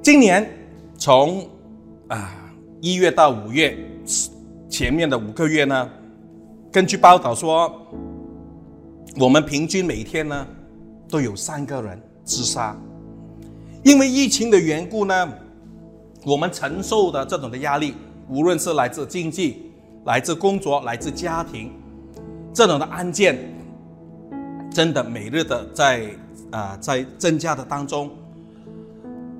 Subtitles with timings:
[0.00, 0.48] 今年
[0.96, 1.46] 从
[2.08, 2.32] 啊
[2.80, 3.76] 一月到五月
[4.68, 5.90] 前面的五个月呢，
[6.70, 7.70] 根据报道说，
[9.18, 10.46] 我们平均每天呢
[11.08, 12.76] 都有三个人自杀。
[13.82, 15.32] 因为疫情的缘故呢，
[16.24, 17.94] 我们承受的这种的压力，
[18.28, 19.72] 无论是来自经济、
[20.04, 21.72] 来自工作、来自家庭，
[22.54, 23.36] 这种的案件，
[24.70, 26.08] 真的每日的在
[26.50, 28.10] 啊在增加的当中，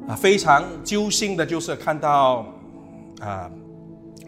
[0.09, 2.47] 啊非常揪心的就是看到
[3.21, 3.51] 啊，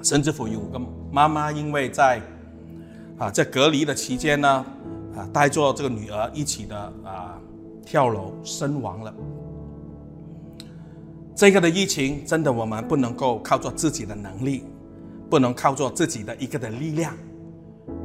[0.03, 2.21] 甚至乎有个妈妈因为在
[3.19, 4.65] 啊在隔离的期间呢，
[5.17, 7.41] 啊带着这个女儿一起的啊
[7.85, 9.15] 跳楼身亡了。
[11.35, 14.65] 这个的疫情真的，我们不能够靠着自己的能力，
[15.31, 17.15] 不能靠着自己的一个的力量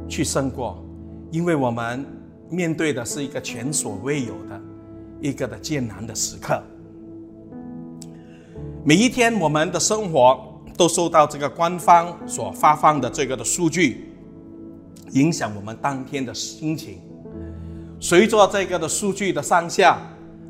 [0.08, 0.82] 去胜过，
[1.30, 2.06] 因为我们
[2.48, 4.58] 面对的是一个前所未有的
[5.20, 6.62] 一个的艰难的时刻。
[8.88, 14.12] 每一天，我们的生活都受到这个官方所发放的这个的数据
[15.10, 17.00] 影响，我们当天的心情。
[17.98, 19.98] 随着这个的数据的上下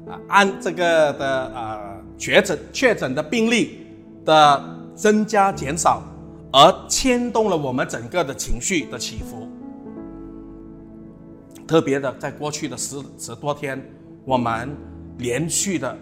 [0.06, 1.92] 啊，按这个的啊。
[2.18, 3.86] 确诊确诊的病例
[4.24, 6.02] 的增加减少，
[6.50, 9.46] 而牵动了我们整个的情绪的起伏。
[11.66, 13.82] 特别的，在过去的十十多天，
[14.24, 14.74] 我们
[15.18, 15.94] 连续的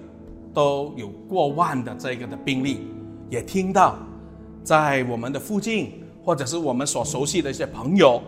[0.54, 2.86] 都有过万的这个的病例，
[3.28, 3.98] 也听到
[4.62, 5.92] 在我们的附近，
[6.24, 8.22] 或者是我们所熟悉的一些朋友、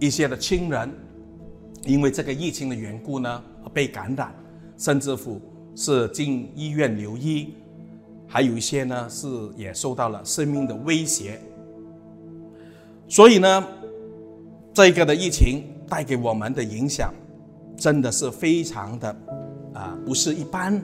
[0.00, 0.90] 一些的亲人，
[1.84, 4.34] 因为这个疫情的缘故呢，而被感染，
[4.78, 5.40] 甚至乎。
[5.76, 7.52] 是进医院留医，
[8.28, 11.40] 还有一些呢是也受到了生命的威胁。
[13.08, 13.66] 所以呢，
[14.72, 17.12] 这个的疫情带给我们的影响，
[17.76, 19.16] 真的是非常的
[19.74, 20.80] 啊，不是一般。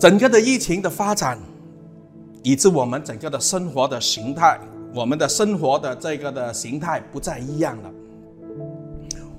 [0.00, 1.38] 整个的疫情的发展，
[2.42, 4.58] 以致我们整个的生活的形态，
[4.94, 7.90] 我们的生活的这个的形态不再一样了。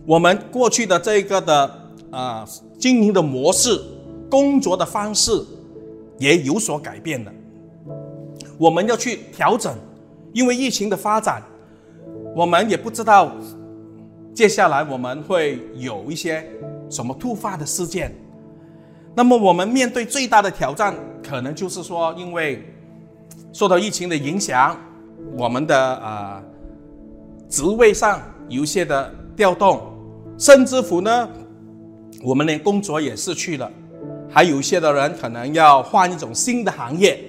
[0.06, 1.82] 我们过去的这个的。
[2.12, 2.46] 啊，
[2.78, 3.82] 经营的模式、
[4.30, 5.32] 工作的方式
[6.20, 7.32] 也有所改变了。
[8.58, 9.74] 我们要去调整，
[10.34, 11.42] 因为疫情的发展，
[12.36, 13.32] 我们也不知道
[14.36, 16.46] 接下来我们会有一些
[16.90, 18.14] 什么突发的事件。
[19.16, 22.64] 那么，我们面对最大的挑战，可能就是说，因为
[23.52, 24.78] 受到疫情的影响，
[25.38, 26.42] 我们的啊
[27.50, 29.82] 职位上有一些的调动，
[30.38, 31.30] 甚至乎呢。
[32.24, 33.72] 我们连工作也失去了，
[34.30, 37.20] 还有一些的人可能要换一种新的行业，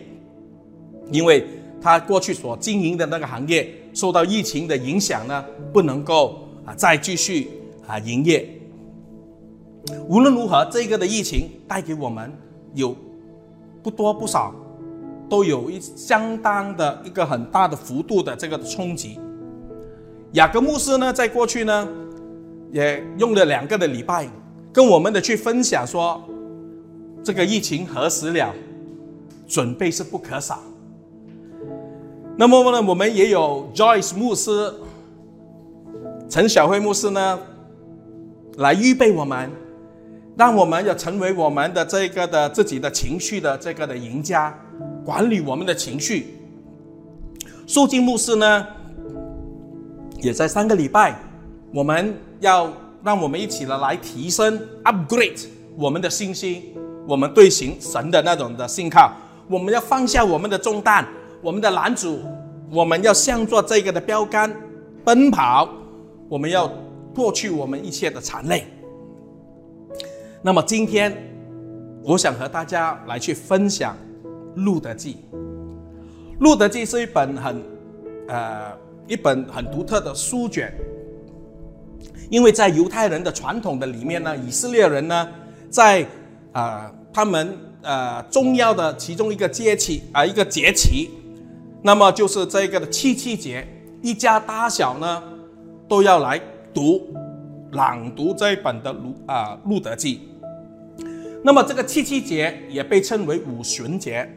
[1.11, 1.47] 因为
[1.81, 7.49] 他过去所经营的那个行业受到疫情的影响呢，不能够啊再继续
[7.87, 8.47] 啊营业。
[10.09, 12.33] 无论如何，这个的疫情带给我们
[12.75, 12.95] 有
[13.83, 14.55] 不多不少，
[15.29, 19.19] 都有一相当的一个很大的幅度的这个冲击。
[20.33, 21.89] 雅各牧师呢，在过去呢，
[22.71, 24.29] 也用了两个的礼拜。
[24.73, 26.19] 跟我们的去分享说，
[27.23, 28.55] 这个疫情何时了？
[29.47, 30.61] 准备是不可少。
[32.39, 34.73] 那么呢，我们也有 Joyce 牧师、
[36.31, 37.39] 陈小慧牧师呢，
[38.57, 39.51] 来预备我们，
[40.37, 44.53] 让我们要成为我们的这个的自己的情绪的这个的赢家，
[45.05, 46.39] 管理我们的情绪。
[47.67, 48.67] 肃静牧师呢，
[50.21, 51.17] 也在三个礼拜，
[51.73, 52.73] 我们要。
[53.05, 56.73] 让我们一起的来提升、upgrade 我们的信心，
[57.05, 59.11] 我们对行神的那种的信靠。
[59.49, 61.05] 我们要放下我们的重担，
[61.41, 62.21] 我们的拦阻，
[62.71, 64.55] 我们要向着这个的标杆
[65.03, 65.69] 奔跑。
[66.29, 66.73] 我们要
[67.13, 68.65] 脱去我们一切的残累。
[70.45, 71.17] 那么今天，
[72.03, 73.97] 我想和大家来去分享
[74.65, 75.19] 《路德记》。
[76.41, 77.63] 《路德记》是一本很
[78.27, 78.73] 呃
[79.07, 80.75] 一本很独特的书卷。
[82.29, 85.29] 因为在犹太人的传统的里面呢，以色列人呢，
[85.71, 86.05] 在
[86.51, 91.09] 啊他们呃重要的其中一个节期啊一个节期，
[91.83, 93.65] 那么就是这个的七七节，
[94.03, 95.23] 一家大小呢
[95.87, 96.41] 都要来
[96.75, 97.01] 读
[97.71, 100.32] 朗读这一本的路啊路德记。
[101.43, 104.29] 那么这个七七节也被称为五旬节，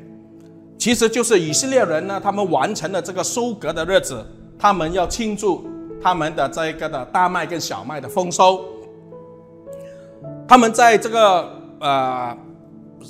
[0.77, 4.25] 其实就是以色列人呢他们完成了这个收割的日子，
[4.57, 5.65] 他们要庆祝。
[6.01, 8.63] 他们的这个的大麦跟小麦的丰收，
[10.47, 11.49] 他们在这个
[11.79, 12.37] 呃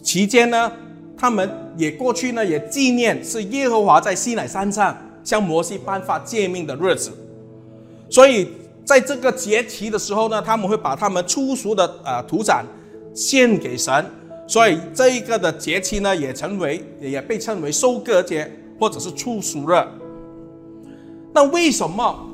[0.02, 0.72] 期间呢，
[1.18, 4.96] 他们也过去呢也纪念是耶和华在西乃山上
[5.26, 7.12] 向摩西颁发诫命的日子，
[8.10, 8.48] 所以
[8.86, 12.64] 在这个节期的时候呢，他们会把他们粗俗的呃土产
[13.16, 14.06] 献给神，
[14.46, 19.74] 所以这一个的节期呢，也成为也被称为收割节或者是处暑日。
[21.34, 22.30] 那为什么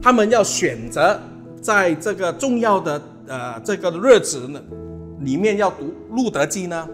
[0.00, 1.18] 他们要选择
[1.60, 4.62] 在这个重要的呃这个日子呢
[5.20, 6.88] 里面要读路德记呢？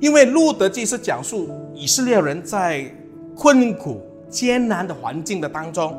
[0.00, 2.84] 因为路德记是讲述以色列人在
[3.36, 5.96] 困苦艰难的环境的当中，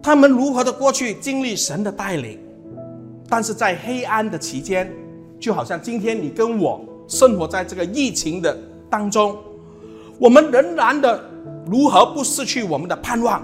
[0.00, 2.38] 他们如何的过去经历神的带领，
[3.28, 4.88] 但是在黑暗的期间，
[5.44, 8.56] 就好像今天你跟我生活在这个疫情的
[8.88, 9.36] 当中，
[10.18, 11.22] 我们仍然的
[11.66, 13.42] 如何不失去我们的盼望？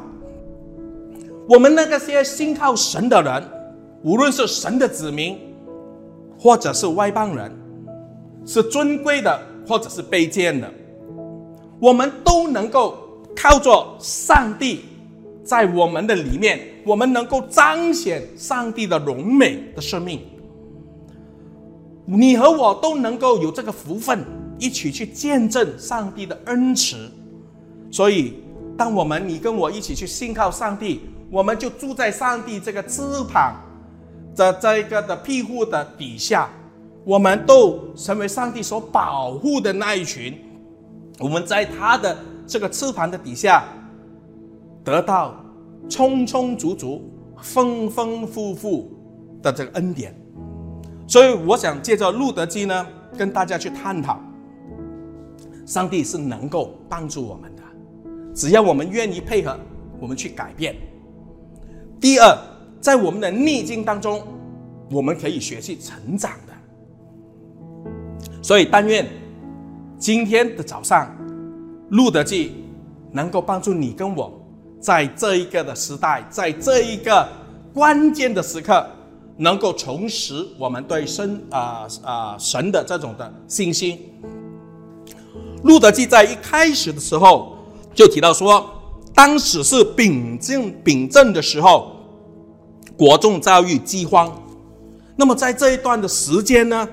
[1.46, 3.44] 我们那个些信靠神的人，
[4.02, 5.38] 无论是神的子民，
[6.38, 7.52] 或者是外邦人。
[8.46, 9.38] 是尊贵的，
[9.68, 10.66] 或者是卑贱的，
[11.78, 12.96] 我们都能够
[13.36, 14.80] 靠着上帝
[15.44, 20.22] 在我们的里面，我们能够彰显上帝的荣美的生命。
[22.06, 24.24] 你和我都能够有这个福分，
[24.58, 27.10] 一起去见证上帝的恩慈。
[27.90, 28.34] 所以，
[28.76, 31.00] 当我们你跟我一起去信靠上帝，
[31.30, 33.02] 我们就住在上帝这个翅
[33.32, 33.56] 膀
[34.34, 36.48] 的这个的庇护的底下。
[37.02, 40.38] 我们都成为上帝所保护的那一群，
[41.18, 42.16] 我们在他的
[42.46, 43.64] 这个翅膀的底下，
[44.84, 45.34] 得到
[45.88, 47.10] 充充足足、
[47.40, 48.92] 丰丰富富
[49.42, 50.14] 的这个恩典。
[51.10, 52.86] 所以，我想借着路德基呢，
[53.18, 54.20] 跟大家去探讨，
[55.66, 57.62] 上帝是能够帮助我们的，
[58.32, 59.58] 只要我们愿意配合，
[59.98, 60.76] 我们去改变。
[62.00, 62.38] 第二，
[62.80, 64.22] 在我们的逆境当中，
[64.88, 67.90] 我们可以学习成长的。
[68.40, 69.04] 所以，但愿
[69.98, 71.12] 今天的早上，
[71.88, 72.64] 路德记
[73.10, 74.32] 能够帮助你跟我，
[74.78, 77.28] 在这一个的时代，在这一个
[77.74, 78.88] 关键的时刻，
[79.40, 83.98] 能够重拾我们对神啊啊神的这种的信心。
[85.62, 87.56] 路德记在一开始的时候
[87.94, 88.68] 就提到说，
[89.14, 91.96] 当时是秉正秉正的时候，
[92.98, 94.30] 国众遭遇饥荒。
[95.16, 96.86] 那么在这一段的时间呢？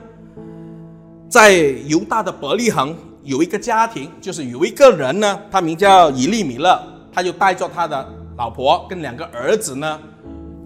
[1.30, 1.52] 在
[1.88, 8.08] 犹大的伯利恒有一个家庭，就是有一个人呢，他名叫以利米勒，他就带着他的
[8.38, 10.00] 老婆跟两个儿子呢，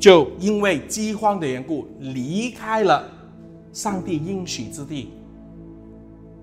[0.01, 3.07] 就因为饥荒的缘故离开了
[3.71, 5.13] 上帝应许之地，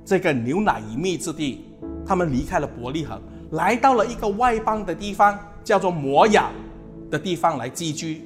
[0.04, 1.64] 这个牛奶与蜜之地，
[2.06, 3.20] 他们离开了伯利恒，
[3.50, 6.50] 来到了一个外邦的地方，叫做摩亚
[7.10, 8.24] 的地方来寄居。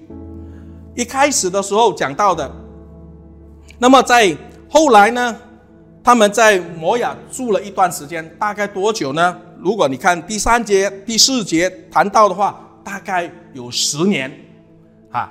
[0.95, 2.55] 一开始的时候讲到的，
[3.79, 4.37] 那么在
[4.69, 5.35] 后来呢？
[6.05, 9.39] 他们在摩亚住了一段时间，大概多久呢？
[9.59, 14.31] 如果你看第三节、第四节谈到的话，大概有十年，
[15.13, 15.31] 啊，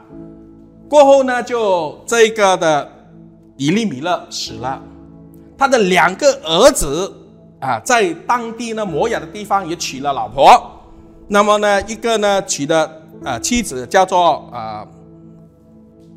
[0.88, 2.90] 过后呢，就这个的
[3.58, 4.82] 以利米勒死了，
[5.58, 7.12] 他的两个儿子
[7.60, 10.72] 啊，在当地呢摩亚的地方也娶了老婆，
[11.28, 14.88] 那么呢，一个呢娶的啊妻子叫做啊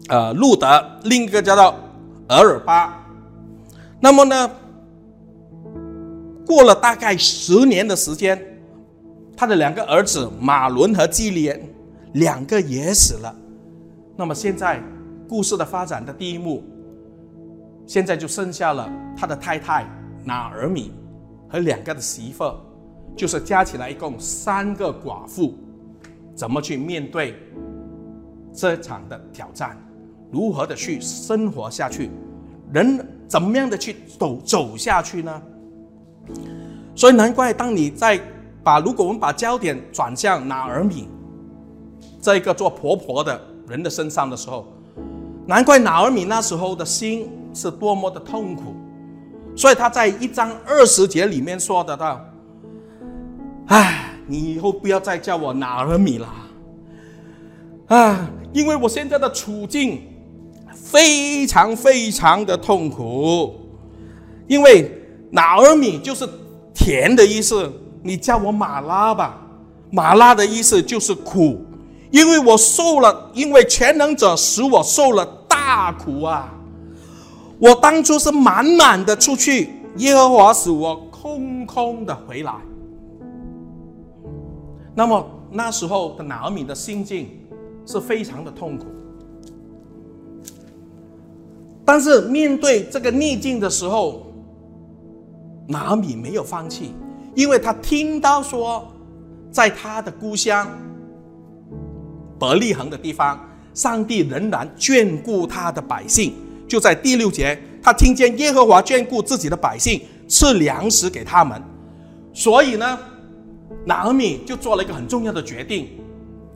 [0.08, 1.74] 呃路德，另一个叫做
[2.28, 3.00] 俄尔巴。
[4.00, 4.50] 那么呢，
[6.46, 8.38] 过了大概十年的时间，
[9.34, 11.58] 他的两个儿子马伦和基连
[12.12, 13.34] 两个也死了。
[14.16, 14.80] 那么现在
[15.28, 16.62] 故事的发展的第一幕，
[17.86, 19.86] 现在就剩下了他的太太
[20.24, 20.92] 拿尔米
[21.48, 22.54] 和两个的媳妇，
[23.16, 25.54] 就是加起来一共三个寡妇，
[26.34, 27.34] 怎么去面对
[28.52, 29.76] 这场的挑战？
[30.30, 32.10] 如何的去生活下去？
[32.72, 33.06] 人？
[33.26, 35.42] 怎么样的去走走下去呢？
[36.94, 38.20] 所以难怪，当你在
[38.62, 41.08] 把如果我们把焦点转向拿尔米
[42.20, 44.66] 这个做婆婆的人的身上的时候，
[45.46, 48.74] 难怪拿尔米那时候的心是多么的痛苦。
[49.56, 52.20] 所以他在一章二十节里面说的到
[53.68, 56.28] ：“唉，你以后不要再叫我拿尔米了，
[57.86, 60.02] 啊，因为我现在的处境。”
[60.76, 63.54] 非常非常的痛苦，
[64.46, 64.90] 因为
[65.30, 66.28] 拿尔米就是
[66.74, 69.40] 甜的意思，你叫我马拉吧，
[69.90, 71.64] 马拉的意思就是苦，
[72.14, 76.48] 因为我受了，因为全能者使我受了大苦啊！
[77.58, 82.54] 我当初是满满的出去，耶和华使我空空的回来。
[84.94, 87.30] 那么那时候的拿米的心境
[87.84, 88.86] 是非常的痛苦。
[91.84, 94.24] 但是面对这个逆境的时候，
[95.66, 96.94] 拿米没有放弃，
[97.34, 98.86] 因为他听到说，
[99.50, 100.68] 在他的故乡
[102.44, 103.40] 伯利恒的地方，
[103.72, 106.34] 上帝仍然眷顾他的百姓。
[106.68, 111.62] 就在第六节，他听见耶和华眷顾自己的百姓，赐粮食给他们，
[112.34, 112.98] 所以呢，
[113.86, 115.88] 拿俄米就做了一个很重要的决定，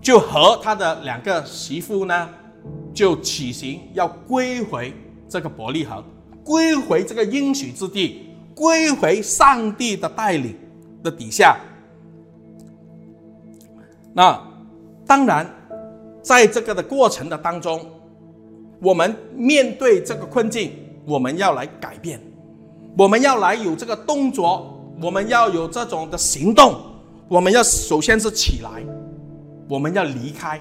[0.03, 2.29] 就和他的两个媳妇呢，
[2.93, 4.93] 就起行要归回
[5.27, 6.05] 这个伯利恒，
[6.45, 10.55] 归回这个应许之地，归回上帝的带领
[11.03, 11.57] 的底下。
[14.13, 14.39] 那
[15.07, 15.51] 当然，
[16.29, 17.81] 在这个的过程的当中，
[18.83, 20.73] 我们面对这个困境。
[21.07, 22.21] 我们要来改变，
[22.95, 26.75] 我们要来有这个动作，我们要有这种的行动。
[27.29, 28.85] 我们要首先是起来，
[29.71, 30.61] 我们要离开。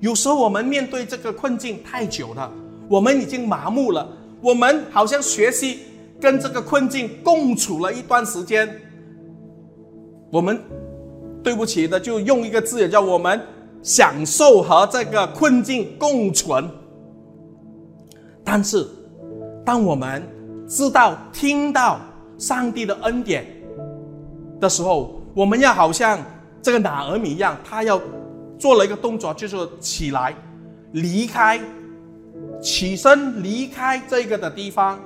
[0.00, 2.52] 有时候我们面对这个困境太久了，
[2.90, 4.08] 我们已经麻木了。
[4.40, 5.82] 我们好像学习
[6.20, 8.68] 跟这个困境共处了一段时间，
[10.32, 10.60] 我们
[11.44, 13.40] 对不起的就用一个字，也叫我们
[13.86, 16.68] 享受和这个困境共存。
[18.42, 18.84] 但是。
[19.66, 20.22] 当我们
[20.68, 21.98] 知道、听到
[22.38, 23.44] 上帝的恩典
[24.60, 26.20] 的时候，我们要好像
[26.62, 28.00] 这个拿尔米一样，他要
[28.60, 30.32] 做了一个动作，就是起来，
[30.92, 31.60] 离开，
[32.62, 35.00] 起身离开这个的地方，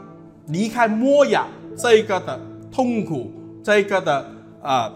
[0.49, 2.39] 离开摩亚这个的
[2.71, 3.33] 痛苦，
[3.65, 4.31] 这个的
[4.63, 4.93] 啊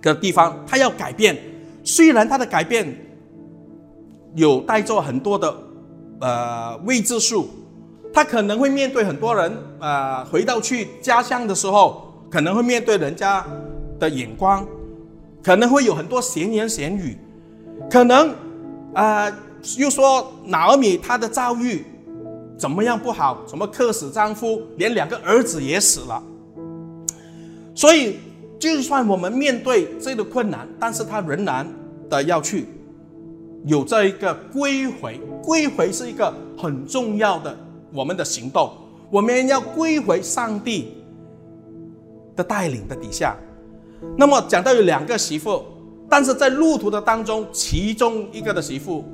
[0.00, 1.38] 个地方，他要改变。
[1.84, 2.96] 虽然他的改变
[4.34, 5.56] 有带着很多的
[6.20, 7.48] 呃未知数。
[8.14, 13.42] 他可能会面对很多人，啊，回到去家乡的时候，可能会面对人家
[13.98, 14.66] 的眼光，
[15.42, 17.16] 可能会有很多闲言闲语，
[17.90, 18.34] 可能，
[18.92, 19.32] 啊，
[19.78, 21.86] 又说老米他的遭遇
[22.58, 26.22] 怎么样不好，什么克死丈夫，连两个儿子也死了。
[27.74, 28.18] 所以，
[28.62, 31.66] 就算我们面对这个困难，但是他仍然
[32.08, 32.68] 的要去
[33.64, 37.58] 有这一个归回，归回是一个很重要的。
[37.92, 38.70] 我们的行动，
[39.10, 40.94] 我们要归回上帝
[42.36, 43.36] 的带领的底下。
[44.16, 45.64] 那么讲到有两个媳妇，
[46.08, 49.04] 但是在路途的当中，其中一个的媳妇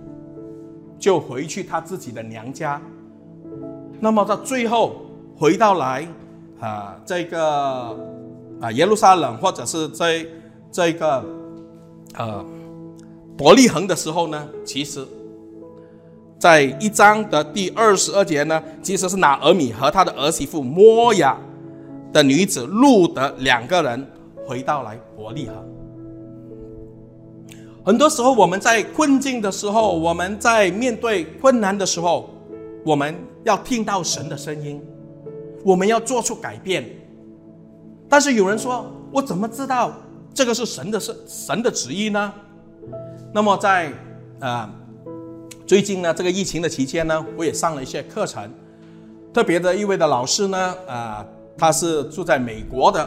[0.99, 2.78] 就回去她自己的娘家。
[3.99, 5.07] 那么到最后
[5.38, 6.07] 回到来
[6.61, 7.97] 啊，这个
[8.61, 10.27] 啊耶路撒冷或者是在
[10.71, 11.25] 这个
[12.15, 12.45] 呃
[13.37, 15.07] 伯利恒的时候呢，其实。
[16.41, 21.37] 在一章的第二十二节呢，其实是拿俄米和他的儿媳妇摩亚
[22.12, 24.07] 的女子路德两个人
[24.47, 25.57] 回到来伯利恒。
[27.85, 32.31] 很多时候我们在困境的时候，我们在面对困难的时候，
[32.85, 34.81] 我们要听到神的声音，
[35.65, 36.88] 我们要做出改变。
[38.09, 39.93] 但是有人说：“我怎么知道
[40.33, 42.33] 这个是神的是神的旨意呢？”
[43.35, 43.93] 那么在
[44.41, 44.71] 啊。
[45.67, 48.50] 最近呢，这个疫情的期间呢，我也上了一些课程。
[49.35, 51.23] 特别的一位的老师呢，啊，
[51.59, 53.07] 他是住在美国的，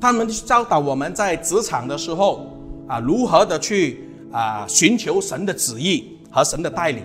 [0.00, 2.46] 他们教导我们在职场的时候
[2.86, 7.04] 啊，如何的去啊寻求神的旨意和神的带领。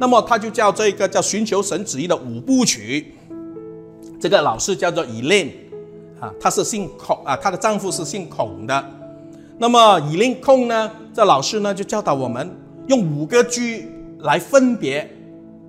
[0.00, 3.14] 那么他就叫这个叫寻求神旨意的五部曲。
[4.20, 5.52] 这个老师叫做 Elaine，
[6.20, 8.84] 啊，他是姓孔啊，她的丈夫是姓孔的。
[9.58, 12.48] 那么 Elaine 孔呢，这老师呢就教导我们
[12.86, 13.88] 用五个句。
[14.22, 15.10] 来分别，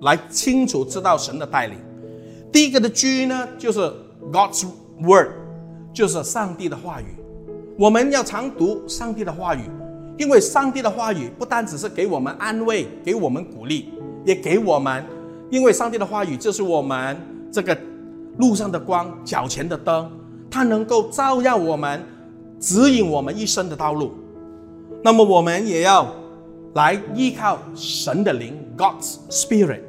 [0.02, 1.78] 来清楚知道神的带领。
[2.52, 3.80] 第一个的居呢，就是
[4.30, 4.66] God's
[5.00, 5.28] word，
[5.90, 7.06] 就是上帝的话语。
[7.78, 9.62] 我们要常读上帝的话语，
[10.18, 13.88] 因为上帝的话语不单只是给我们安慰、给我们鼓励，
[14.26, 15.02] 也给我们，
[15.48, 17.16] 因为上帝的话语就是我们
[17.50, 17.74] 这个
[18.36, 20.10] 路上的光、脚前的灯，
[20.52, 22.00] 它能够照耀我们，
[22.60, 24.12] 指引我们一生的道路。
[25.02, 26.06] 那么我们也要。
[26.74, 29.82] 来依靠神的灵，God's Spirit。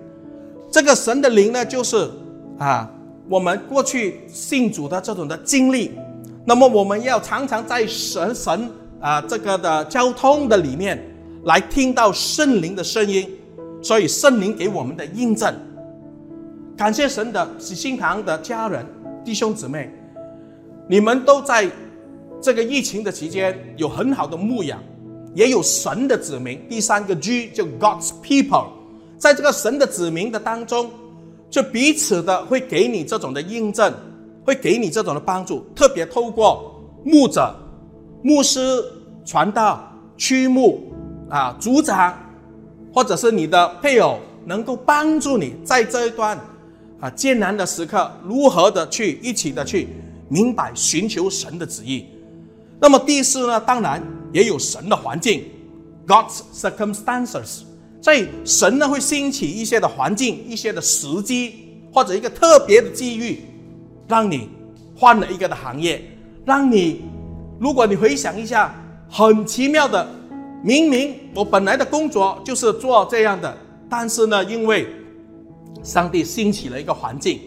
[0.70, 2.12] 这个神的灵呢，就是
[2.60, 2.92] 啊，
[3.30, 5.94] 我们过去信主的这种的经历。
[6.44, 11.02] 那么我们要常常在神神啊这个的交通的里面，
[11.46, 13.30] 来听到圣灵的声音。
[13.82, 15.56] 所以圣灵给我们的印证，
[16.76, 18.86] 感谢神的喜心堂的家人
[19.24, 19.90] 弟兄姊妹，
[20.88, 21.70] 你们都在
[22.42, 24.82] 这个疫情的期间有很好的牧养。
[25.36, 28.68] 也有神的子民，第三个 G 就 God's people，
[29.18, 30.92] 在这个神的子民的当中，
[31.50, 33.92] 就彼此的会给你这种的印证，
[34.46, 35.66] 会给你这种的帮助。
[35.76, 37.52] 特别透过牧者、
[38.22, 38.62] 牧师、
[39.26, 40.94] 传道、区牧
[41.30, 42.16] 啊、组长，
[42.94, 46.40] 或者是你的配偶，能够帮助你在这一段
[47.00, 49.88] 啊艰难的时刻，如何的去一起的去
[50.30, 52.06] 明白寻求神的旨意。
[52.80, 54.02] 那么第四呢，当然。
[54.34, 55.44] 也有神的环境
[56.08, 57.60] ，God's circumstances，
[58.02, 61.54] 所以神呢会兴起一些的环境、一些的时机，
[61.94, 63.42] 或者一个特别的机遇，
[64.08, 64.50] 让你
[64.98, 66.04] 换了一个的行业，
[66.46, 67.04] 让你，
[67.60, 68.74] 如果你回想一下，
[69.08, 70.04] 很奇妙的，
[70.64, 73.56] 明明我本来的工作就是做这样的，
[73.88, 74.88] 但是呢，因为
[75.84, 77.40] 上帝兴起了一个环境，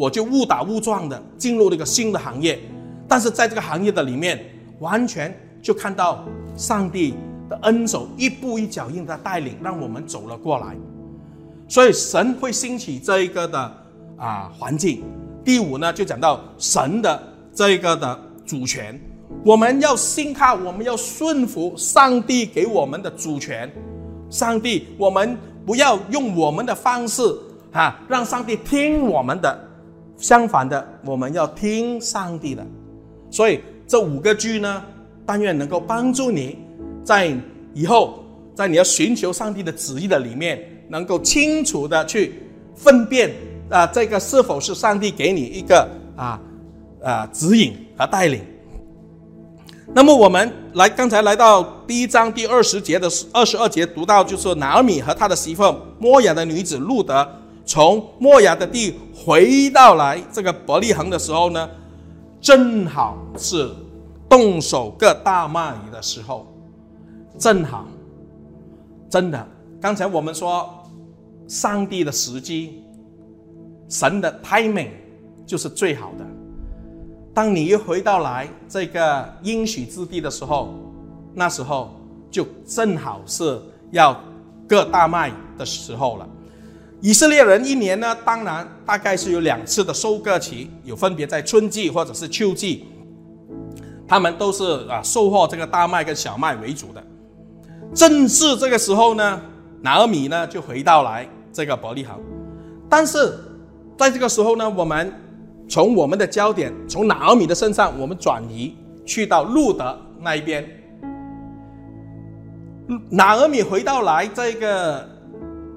[0.00, 2.58] 我就误打误撞的进入了一个新的行业，
[3.06, 4.42] 但是在这个行业的里面，
[4.78, 5.30] 完全
[5.60, 6.24] 就看到
[6.56, 7.12] 上帝
[7.50, 10.74] 的恩手一步一脚印的带领，让我们走了过来。
[11.68, 13.58] 所以神会兴起这一个的
[14.16, 15.02] 啊环境。
[15.44, 18.98] 第五呢，就讲到神的这一个的主权，
[19.44, 23.70] 我们要信靠，我们要顺服上帝给我们的主权。
[24.30, 27.22] 上帝，我们不要用我们的方式。
[27.72, 29.56] 啊，让上帝听我们的，
[30.20, 32.64] 相反的，我们要听上帝的。
[33.30, 34.82] 所以这五个句呢，
[35.24, 36.58] 但愿能够帮助你，
[37.02, 37.34] 在
[37.72, 38.22] 以后，
[38.54, 42.34] 在你要寻求上帝的旨意的里面，能够清楚的去
[42.76, 43.30] 分辨
[43.70, 46.38] 啊，这个是否是上帝给你一个啊
[47.02, 48.42] 啊指引和带领。
[49.94, 57.26] 那么我们来，刚才来到第一章第二十节的二十二节，读到就是拿尔米和他的媳妇摩雅的女子路德。
[57.64, 61.68] 从莫雅的地回到来这个伯利恒的时候呢，
[62.40, 63.70] 正好是
[64.28, 66.46] 动手割大麦的时候，
[67.38, 67.86] 正好，
[69.08, 69.46] 真的，
[69.80, 70.68] 刚才我们说
[71.46, 72.82] 上帝的时机，
[73.88, 74.90] 神的 timing
[75.46, 76.26] 就是最好的。
[77.32, 80.74] 当你一回到来这个应许之地的时候，
[81.34, 81.94] 那时候
[82.30, 83.60] 就正好是
[83.92, 84.20] 要
[84.68, 86.28] 割大麦的时候了。
[87.02, 92.84] 以色列人一年呢，当然大概是有两次的收割期，有分别在春季或者是秋季，
[94.06, 97.02] 他们都是啊收获这个大麦跟小麦为主的。
[97.94, 99.40] 正是这个时候呢，
[99.80, 102.20] 拿尔米呢就回到来这个伯利恒，
[102.86, 103.34] 但是
[103.96, 105.10] 在这个时候呢，我们
[105.70, 108.76] 从我们的焦点从拿尔米的身上，我们转移
[109.06, 110.68] 去到路德那一边。
[113.08, 115.09] 拿尔米回到来这个。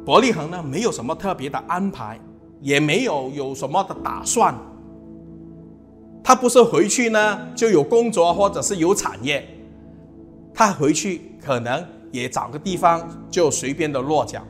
[0.05, 2.19] 伯利恒呢，没有什么特别的安排，
[2.59, 4.53] 也没有有什么的打算。
[6.21, 9.47] 他不是回去呢就有工作或者是有产业，
[10.53, 14.41] 他回去可能也找个地方就随便的落脚。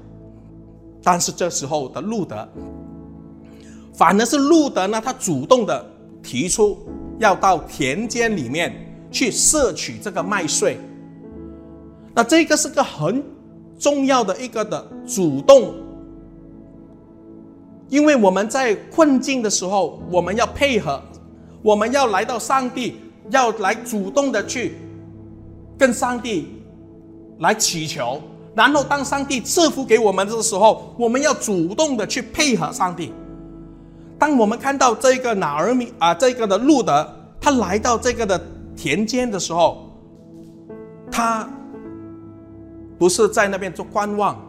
[1.04, 2.48] 但是这时候的路德，
[3.94, 5.86] 反而是路德呢，他主动的
[6.24, 6.80] 提出
[7.20, 8.74] 要到田间里面
[9.12, 10.80] 去摄取这个麦穗。
[12.16, 13.24] 那这个是个很。
[13.84, 15.74] 重要的一个的主动，
[17.90, 21.02] 因为我们在困境的时候，我们要配合，
[21.62, 22.96] 我们要来到上帝，
[23.30, 24.78] 要来主动的去
[25.78, 26.48] 跟上帝
[27.40, 28.22] 来祈求，
[28.56, 33.12] 然后当上帝赐福给我们的时候，我们要主动的去配合上帝。
[34.18, 37.06] 当我们看到这个哪儿米啊，这个的路德，
[37.42, 38.42] 他来到这个的
[38.78, 39.92] 田间的时候，
[41.12, 41.50] 他。
[43.04, 44.42] 不是在那边做观望，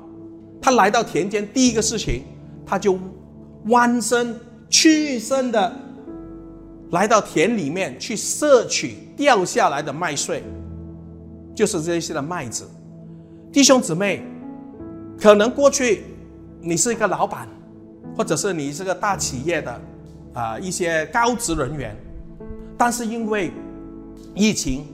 [0.62, 2.22] 他来到田间，第一个事情，
[2.64, 2.96] 他就
[3.64, 4.38] 弯身
[4.70, 5.72] 屈身的
[6.92, 10.40] 来到田里面去摄取掉下来的麦穗，
[11.52, 12.64] 就是这些的麦子。
[13.52, 14.22] 弟兄姊妹，
[15.18, 16.04] 可能过去
[16.60, 17.48] 你是一个老板，
[18.16, 19.80] 或者是你是个大企业的
[20.32, 21.96] 啊一些高职人员，
[22.78, 23.50] 但是因为
[24.32, 24.86] 疫情，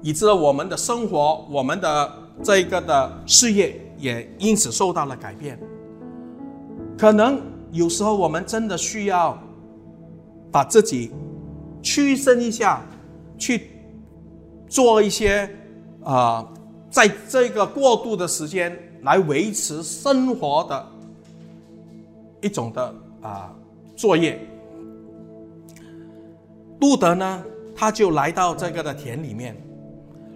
[0.00, 2.23] 以致我们的生活，我们的。
[2.42, 5.58] 这个的事业也因此受到了改变。
[6.98, 7.40] 可能
[7.72, 9.38] 有时候我们真的需要
[10.50, 11.10] 把自己
[11.82, 12.82] 屈伸一下，
[13.36, 13.70] 去
[14.68, 15.48] 做一些
[16.02, 16.46] 啊，
[16.90, 20.86] 在这个过渡的时间来维持生活的
[22.42, 23.54] 一种的啊
[23.96, 24.38] 作业。
[26.80, 27.42] 路德呢，
[27.74, 29.56] 他就来到这个的田里面。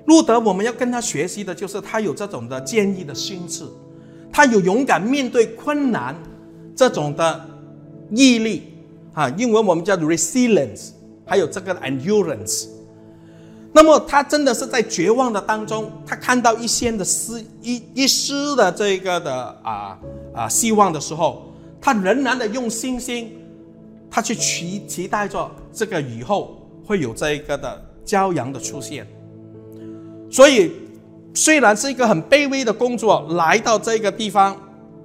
[0.08, 3.64] 路德，我们要跟他学习的就是他有这种的坚毅的心智，
[4.32, 6.16] 他有勇敢面对困难
[6.74, 7.44] 这种的
[8.10, 8.72] 毅力
[9.12, 10.92] 啊，英文我们叫 resilience，
[11.26, 12.68] 还有这个 endurance。
[13.70, 19.98] 那么他真的是在绝望的当中，他看到一线的丝一一丝的这个的啊
[20.34, 23.36] 啊希望的时候，他仍然的用信心，
[24.10, 29.06] 他去期期待着这个以后会有这一个的骄阳的出现。
[30.30, 30.72] 所以，
[31.34, 34.56] 虽然是一个很卑微的工作，来到这个地方，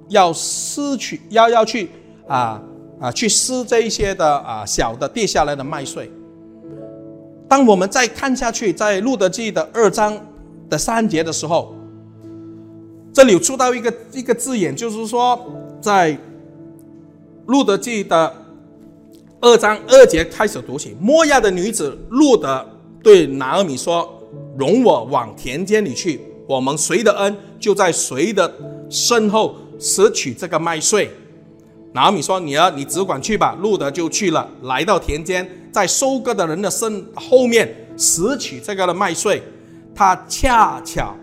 [0.08, 1.88] 要失去，要要去
[2.28, 2.60] 啊
[3.00, 6.10] 啊去撕这一些的啊小的跌下来的麦穗。
[7.48, 10.18] 当我们再看下去，在路德记的二章
[10.68, 11.74] 的三节的时候，
[13.12, 15.38] 这里有出到一个一个字眼，就是说，
[15.80, 16.18] 在
[17.46, 18.34] 路德记的
[19.40, 20.96] 二章二节开始读起。
[21.00, 22.66] 摩亚的女子路德
[23.02, 24.10] 对拿俄米说
[24.58, 28.52] ：“容我往田间里去，我们谁的恩就在谁的
[28.88, 31.10] 身后拾取这个麦穗。”
[31.92, 39.40] 拿俄米说：“女儿，你只管去吧。”路德就去了，来到田间，在收割的人的身后面拾取这个的麦穗。
[39.94, 41.14] 他恰巧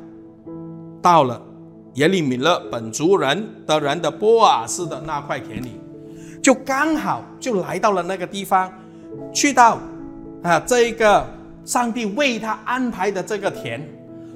[1.01, 1.41] 到了
[1.95, 5.71] 耶利米勒本族人的人的波尔斯的那块田里。
[6.41, 8.71] 就刚好就来到了那个地方，
[9.33, 9.77] 去到
[10.41, 11.27] 啊这一个
[11.65, 13.82] 上帝为他安排的这个田，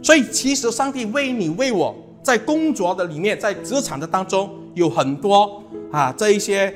[0.02, 5.62] 所以其实上帝为你为我在工作的里面，在职场的当中有很多
[5.92, 6.74] 啊这一些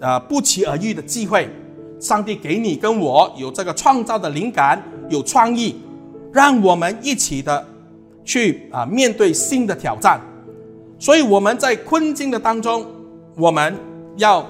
[0.00, 1.48] 啊不期而遇的机会，
[2.00, 5.76] 上帝给你跟我有这个创造的灵感，有创意，
[6.32, 7.66] 让我们一起的
[8.24, 10.20] 去啊面对新的挑战，
[10.98, 12.86] 所以我们在困境的当中，
[13.36, 13.76] 我们
[14.16, 14.44] 要。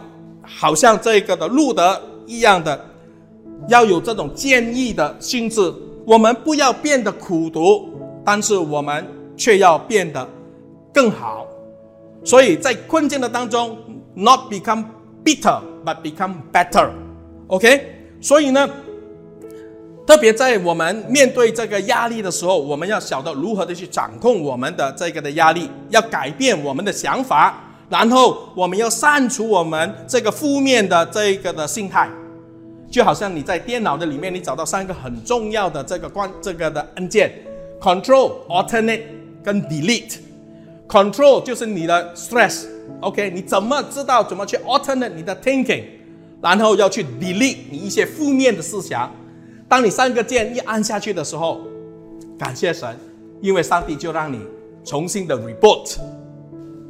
[0.50, 2.82] 好像这个的路德一样的，
[3.66, 5.72] 要有这种坚毅的心智。
[6.06, 7.88] 我们不要变得苦读，
[8.24, 10.26] 但是我们却要变得
[10.92, 11.46] 更好。
[12.24, 13.76] 所以在困境的当中
[14.14, 14.84] ，not become
[15.24, 16.88] bitter but become better。
[17.48, 17.80] OK，
[18.20, 18.68] 所以呢，
[20.06, 27.62] 特别在我们面对这个压力的时候，我们要晓得如何的去掌控我们的这个的压力，要改变我们的想法。
[27.90, 32.08] 然后我们要删除我们这个负面的这个的心态，
[32.90, 37.32] 就好像你在电脑的里面，你找到三个很重要的这个关这个的按键
[37.80, 39.02] ：Control、Alternate
[39.42, 40.18] 跟 Delete。
[40.88, 43.30] Control 就是你的 stress，OK？
[43.30, 45.84] 你怎么知道怎么去 Alternate 你的 thinking？
[46.40, 49.12] 然后要去 Delete 你一些负面的思想。
[49.68, 51.60] 当你三个键一按下去的时候，
[52.38, 52.96] 感谢神，
[53.40, 54.40] 因为上帝就让你
[54.84, 55.96] 重新的 reboot。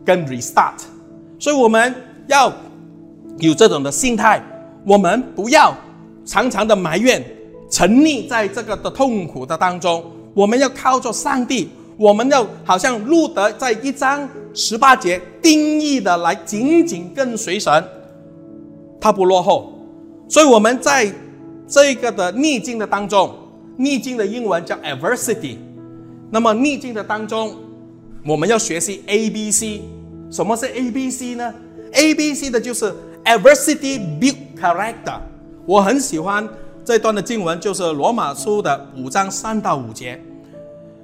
[0.04, 0.80] 跟 restart，
[1.38, 1.94] 所以我们
[2.28, 2.50] 要
[3.40, 4.42] 有这种的心态，
[4.86, 5.74] 我们不要
[6.28, 7.24] 常常的埋怨，
[7.70, 10.04] 沉溺在这个的痛苦的当中。
[10.34, 17.82] 我们要靠着上帝，我们要好像路德在一章十八节定义的来紧紧跟随神，
[19.00, 19.72] 他不落后。
[20.28, 21.10] 所以我们在
[21.66, 23.34] 这个的逆境的当中，
[23.78, 25.56] 逆境的英文叫 adversity。
[26.30, 27.56] 那么逆境的当中，
[28.26, 29.80] 我们要学习 A B C。
[30.30, 31.54] 什么是 A B C 呢
[31.94, 35.18] ？A B C 的就是 adversity build character。
[35.68, 36.48] 我很喜欢
[36.82, 40.18] 这段的经文，就是罗马书的五章三到五节，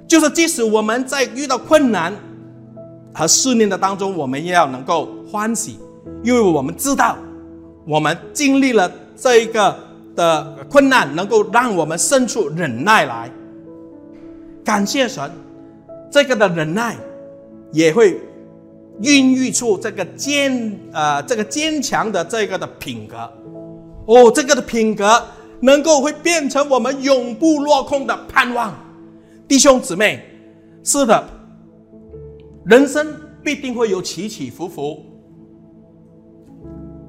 [0.07, 2.11] 就是即使我们在遇到困难
[3.13, 5.77] 和试炼的当中，我们也要能够欢喜，
[6.23, 7.15] 因为我们知道
[7.85, 9.77] 我们经历了这一个
[10.15, 13.29] 的困难，能够让我们生出忍耐来。
[14.63, 15.29] 感谢神，
[16.09, 16.95] 这个的忍耐
[17.71, 18.19] 也会。
[19.01, 23.29] 孕育出这个坚呃这个坚强的这个的品格，
[24.05, 25.23] 哦，这个的品格
[25.61, 28.73] 能够会变成我们永不落空的盼望。
[29.47, 30.23] 弟兄姊妹，
[30.83, 31.23] 是的，
[32.65, 33.07] 人生
[33.43, 35.03] 必定会有起起伏伏。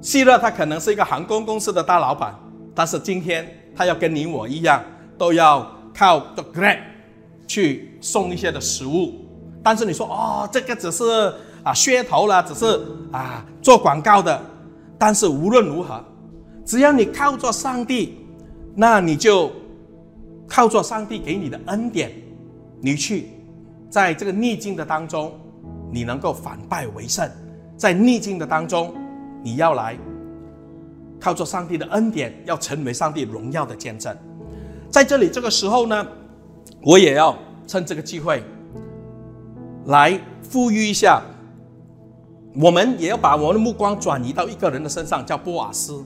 [0.01, 2.35] 希勒他可能是一个航空公司的大老板，
[2.75, 4.83] 但是今天他要跟你我一样，
[5.19, 6.79] 都要靠 the Grab
[7.47, 9.15] 去送一些的食物。
[9.63, 11.33] 但是你说哦，这个只是。
[11.67, 12.81] 啊，噱头了，只是
[13.11, 14.41] 啊做广告的。
[14.97, 16.01] 但是无论如何，
[16.66, 18.18] 只要你靠着上帝，
[18.74, 19.52] 那你就
[20.48, 22.11] 靠着上帝给你的恩典，
[22.81, 23.29] 你去
[23.88, 25.33] 在这个逆境的当中，
[25.92, 27.31] 你能够反败为胜。
[27.76, 28.92] 在逆境的当中，
[29.44, 29.96] 你要来
[31.20, 34.14] 靠着上帝的恩典，要成为上帝荣耀的见证。
[34.90, 36.05] 在这里这个时候呢，
[36.83, 37.37] 我也要
[37.68, 38.42] 趁这个机会
[39.87, 41.22] 来呼吁一下。
[42.59, 46.05] 我们也要把我们的目光转移到一个人的身上，叫波瓦斯。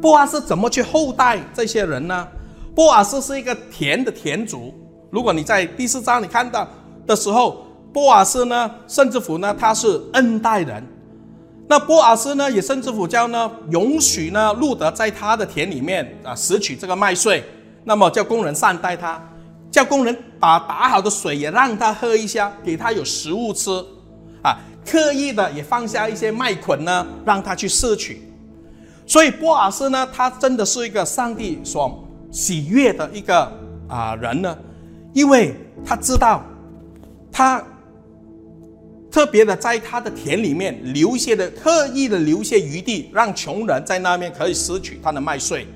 [0.00, 2.26] 波瓦斯怎么去厚待这些人呢？
[2.74, 4.72] 波瓦斯是一个田的田主。
[5.10, 6.66] 如果你在第四章你看到
[7.06, 10.86] 的时候，波瓦斯呢，甚至乎呢，他是恩待人。
[11.66, 17.42] 那波瓦斯呢，也甚至乎叫呢，允许呢，路德在他的田里面啊，拾取这个麦穗。
[17.84, 19.20] 那么叫工人善待他，
[19.70, 23.70] 叫工人把打好的水也让他喝一下，给他有食物吃，
[24.42, 24.58] 啊。
[24.86, 28.22] 刻意的也放下一些麦捆呢，让他去摄取。
[29.08, 33.50] 所以波尔斯呢，他真的是一个上帝所喜悦的一个
[33.88, 34.56] 啊人呢，
[35.14, 36.44] 因为他知道，
[37.32, 37.64] 他
[39.10, 45.66] 特别的在他的田里面留下的特意的留下余地，让穷人在那边可以拾取他的麦穗。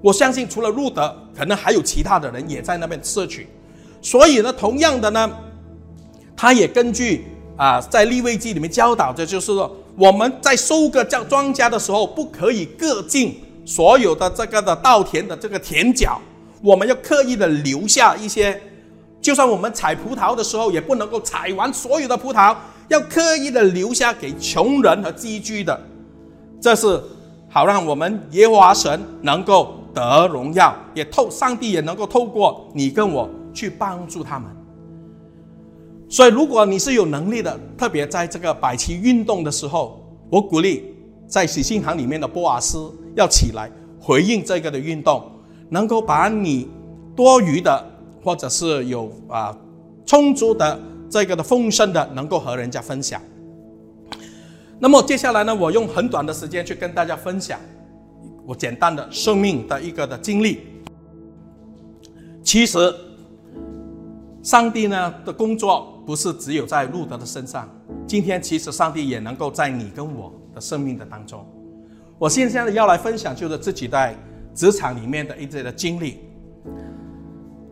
[0.00, 3.46] 我相信除了路德，可能还有其他的人也在那边摄取。
[4.00, 5.30] 所以呢，同样的呢，
[6.34, 7.26] 他也根据。
[7.54, 16.20] 啊，在立位记里面教导的就是说，我们在收割叫庄稼的时候，不可以割尽所有的这个的稻田的这个田角，
[16.62, 18.60] 我们要刻意的留下一些。
[19.20, 22.56] 就算我们采葡萄的时候，也不能够采完所有的葡萄，
[22.88, 25.80] 要刻意的留下给穷人和寄居的。
[26.60, 27.00] 这是
[27.48, 34.50] 好让我们耶和华神能够得荣耀，也透上帝也能够透过你跟我去帮助他们。
[36.12, 39.98] 所以，如果你是有能力的，特别在这个百期运动的时候，
[40.28, 40.94] 我鼓励
[41.26, 45.24] 在喜信堂里面的波瓦斯要起来回应这个的运动，
[45.70, 46.68] 能够把你
[47.16, 47.88] 多余的。
[48.24, 49.52] 或者是有啊
[50.06, 50.78] 充足的
[51.10, 53.20] 这个的丰盛的，能够和人家分享。
[54.78, 57.58] 那么接下来呢，我用很短的时间去跟大家分享
[58.46, 60.60] 我简单的生命的一个的经历。
[62.44, 62.94] 其实，
[64.40, 67.68] 上帝呢的工作不是只有在路德的身上，
[68.06, 71.46] 今天其实上帝也能够在你跟我的生命的当中。
[72.18, 74.16] 我现在要来分享就是自己在
[74.54, 76.18] 职场里面的一些的经历。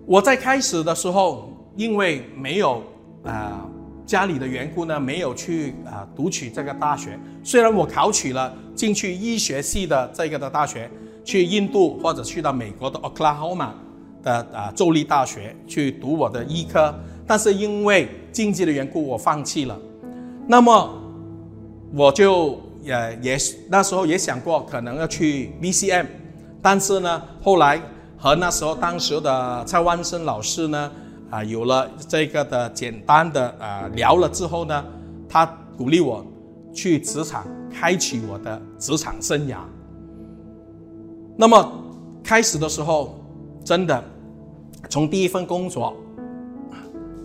[0.07, 2.83] 我在开始的时候，因为没有
[3.25, 3.64] 啊
[4.05, 7.19] 家里的缘故呢，没有去啊读取这个大学。
[7.45, 10.90] 虽然我考取了进去医学系的这个的大学，
[11.25, 13.69] 去印度或者去到美国的 Oklahoma
[14.23, 16.93] 的啊州立大学去读我的医科，
[17.31, 19.79] 但是因为经济的缘故，我放弃了。
[20.49, 20.90] 那么
[21.95, 23.38] 我就也也
[23.69, 26.07] 那时候也想过可能要去 BCM，
[26.61, 27.81] 但是呢后来。
[28.23, 30.93] 和那时候当时的蔡万生老师呢，
[31.31, 34.85] 啊，有了这个的简单的啊聊了之后呢，
[35.27, 35.47] 他
[35.79, 36.23] 鼓励我
[36.71, 39.57] 去职场开启我的职场生涯。
[41.35, 41.73] 那么
[42.23, 43.19] 开始的时候，
[43.64, 44.05] 真的
[44.90, 45.97] 从第一份工作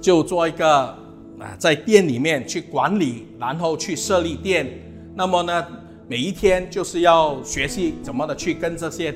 [0.05, 0.69] 就做一个
[1.39, 4.67] 啊，在店里面去管理，然后去设立店。
[5.15, 5.65] 那么呢，
[6.07, 9.11] 每一天就是要学习怎么的去跟这些。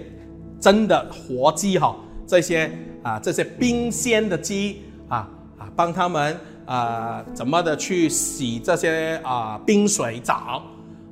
[0.60, 2.70] 真的活鸡哈，这些
[3.04, 10.64] 啊，这些冰鲜的鸡啊啊，帮他们啊怎么的去洗这些啊冰水澡？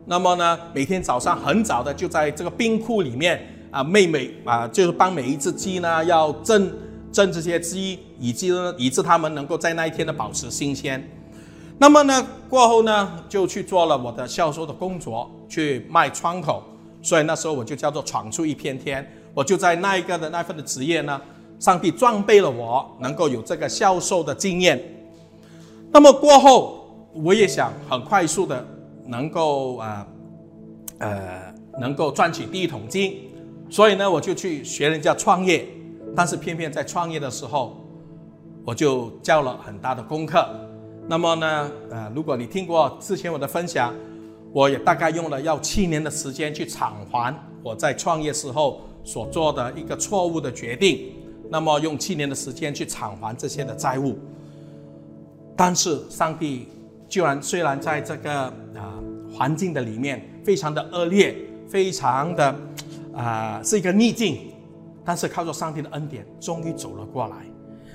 [0.07, 6.69] 那么呢，每天早上很早的就在这个冰库里面啊，妹妹啊，就是帮每一只鸡呢要蒸
[7.11, 11.09] 蒸这些鸡，以及呢，以致他们能够在那一天的保持新鲜。
[11.79, 16.63] 那么呢，过后呢，就去做了我的销售的工作，去卖窗口。
[17.01, 19.07] 所以那时候我就叫做闯出一片天。
[19.33, 21.21] 我就在那一个的那份的职业呢，
[21.59, 24.83] 上帝装备了我，能够有这个销售的经验。
[25.91, 28.65] 那么过后，我也想很快速的
[29.05, 30.07] 能够啊，
[30.97, 33.29] 呃，能够赚取第一桶金，
[33.69, 35.67] 所以呢，我就去学人家创业。
[36.17, 37.77] 但是偏偏在创业的时候，
[38.65, 40.43] 我就交了很大的功课。
[41.07, 43.93] 那么呢，呃，如果你听过之前我的分享，
[44.51, 48.81] 我也大概用了要七年的时间去偿还我在创业时候。
[49.03, 51.13] 所做的一个错误的决定，
[51.49, 54.19] 那么用七年的时间去偿还这些的债务，
[55.55, 56.67] 但是上帝
[57.07, 58.33] 居然虽然在这个
[58.75, 58.99] 啊
[59.33, 61.33] 环境的里面非常的恶劣，
[61.69, 62.53] 非常的
[63.15, 64.39] 啊是一个逆境，
[65.07, 67.37] 但是靠着上帝的恩典，终于走了过来。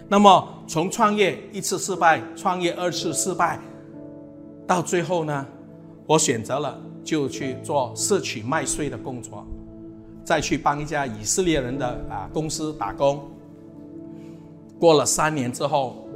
[0.08, 3.60] 那么从创业一次失败，创业二次失败，
[4.66, 5.46] 到最后呢，
[6.06, 9.46] 我选择了就去做摄取麦穗的工作。
[10.24, 13.20] 再去帮一家以色列人的啊公司打工，
[14.78, 16.06] 过了三年之后，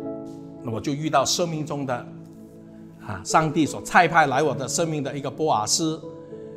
[0.65, 2.07] 我就遇到生命中的
[3.07, 6.01] 啊上帝所差派来我的生命的一个波尔斯，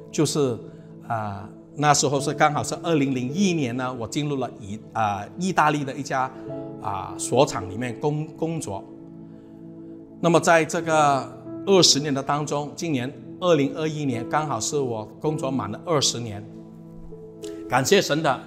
[0.10, 0.58] 就是
[1.10, 1.50] 啊
[1.82, 6.30] 那时候是刚好是二零零一年呢，我进入了意啊意大利的一家
[6.82, 8.84] 啊锁厂里面工工作。
[10.20, 11.26] 那么在这个
[11.66, 16.44] 二十年的当中，今年二零二一年刚好是我工作满了二十年。
[17.70, 18.38] 感谢神的，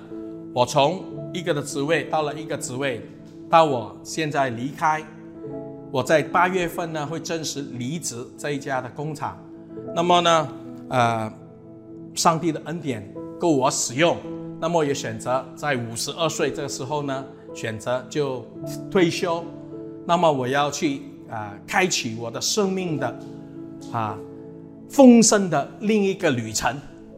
[0.53, 3.01] 我从一个的职位到了一个职位，
[3.49, 5.03] 到我现在离开，
[5.91, 9.39] 我在八月份呢会正式离职这一家的工厂。
[9.95, 10.49] 那么呢，
[10.91, 11.33] 呃，
[12.15, 13.12] 上帝的恩典
[13.43, 14.17] 够我使用，
[14.61, 18.47] 那么也选择在五十二岁这个时候呢，选择就
[18.89, 19.45] 退休。
[20.07, 23.19] 那么我要去啊，开启我的生命的
[23.93, 24.17] 啊
[24.89, 26.77] 丰盛的另一个旅程，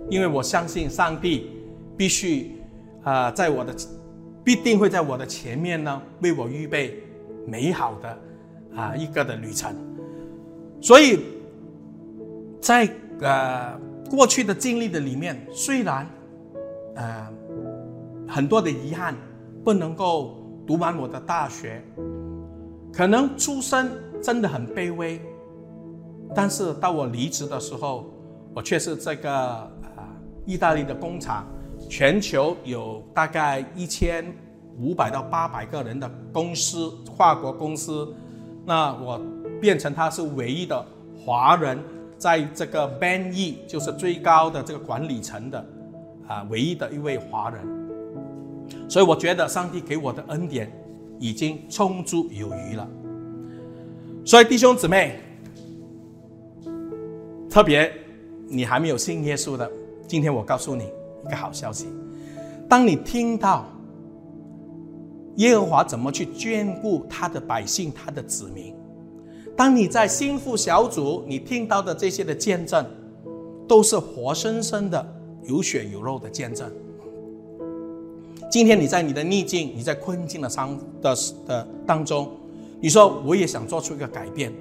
[0.09, 1.51] 因为我相信上帝。
[1.97, 2.51] 必须
[3.05, 3.73] 啊，在我的
[4.43, 7.01] 必定会在我的前面呢，为我预备
[7.47, 8.19] 美好的
[8.75, 9.73] 啊一个的旅程。
[10.81, 11.21] 所以，
[12.61, 12.89] 在
[13.21, 13.79] 呃
[14.11, 16.05] 过去的经历的里面，虽然
[16.95, 17.29] 呃
[18.29, 19.15] 很多的遗憾
[19.63, 21.83] 不能够读完我的大学，
[22.93, 23.91] 可能出身
[24.23, 25.21] 真的很卑微，
[26.35, 28.07] 但是到我离职的时候，
[28.55, 30.09] 我却是这个啊
[30.47, 31.47] 意大利的工厂，
[31.89, 34.25] 全球有大概一千
[34.79, 38.13] 五百到八百个人的公司，跨国公司，
[38.65, 39.21] 那我
[39.61, 40.85] 变成他是唯一的
[41.17, 41.79] 华人，
[42.17, 45.65] 在这个 Band E 就是最高的这个管理层的
[46.27, 47.63] 啊唯一的一位华人，
[48.89, 50.73] 所以我觉得上帝给我的恩典
[51.19, 52.89] 已经充足有余了。
[54.25, 55.21] 所以弟兄姊妹，
[57.51, 57.93] 特别
[58.49, 59.71] 你还没有信耶稣的，
[60.07, 60.85] 今天我告诉你
[61.27, 61.89] 一个好消息：
[62.69, 63.67] 当你听到
[65.37, 68.75] 耶和华怎么去眷顾他的百姓、他的子民，
[69.57, 72.85] 当你在心腹小组你听到的这些的见证，
[73.69, 75.07] 都是活生生的、
[75.45, 76.71] 有血有肉的见证。
[78.51, 82.31] 今天你在你的逆境、你在困境的伤的的当中。
[82.81, 84.53] 你说我也想做出一个改变，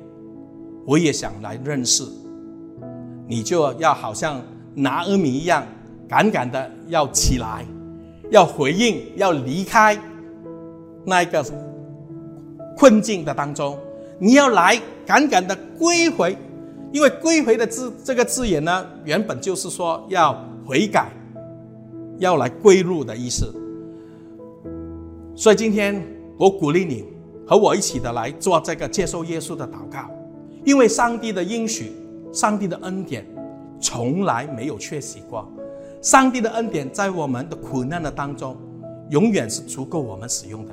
[0.86, 2.06] 我也想来认识，
[3.28, 4.41] 你就要好像
[4.74, 5.65] 拿阿米一样，
[6.08, 7.65] 敢敢的要起来，
[8.32, 10.00] 要回应，要离开
[11.04, 11.43] 那一个
[12.78, 13.78] 困境的当中，
[14.19, 16.38] 你要来敢敢的归回，
[16.93, 20.34] 因为归回的字这个字眼呢，原本就是说要
[20.65, 21.12] 悔改，
[22.19, 23.54] 要来归入的意思。
[25.36, 26.02] 所以今天
[26.38, 27.06] 我鼓励你。
[27.45, 30.10] 和我一起的来做这个接受耶稣的祷告，
[30.63, 31.91] 因为上帝的应许、
[32.32, 33.26] 上帝的恩典
[33.82, 35.45] 从来没有缺席过。
[36.02, 38.56] 上帝的恩典在我们的苦难的当中，
[39.10, 40.71] 永远是足够我们使用的。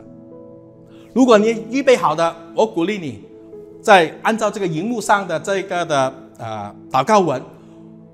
[1.13, 3.25] 如果你预备好的，我鼓励你，
[3.83, 7.43] 在按照这个荧幕上的这个的呃祷告文，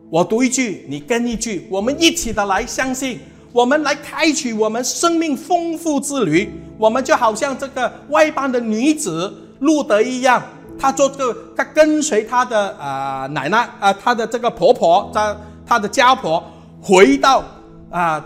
[0.09, 3.19] 我读一句，你跟一句，我们一起的来相信，
[3.53, 6.49] 我们来开启我们生命丰富之旅。
[6.79, 10.41] 我们就好像这个外邦的女子路德一样，
[10.79, 16.43] 她做这个，她跟随她的啊奶奶啊，她的这个婆婆，她她的家婆
[16.81, 17.43] 回到
[17.91, 18.25] 啊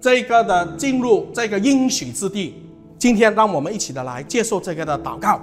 [0.00, 2.54] 这个的进入这个应许之地。
[2.98, 5.40] 今天让我们一起的来接受这个的祷告。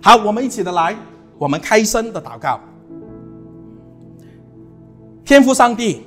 [0.00, 0.96] 好，我们一起的来，
[1.36, 2.58] 我们开声的祷告。
[5.24, 6.02] 天父上帝，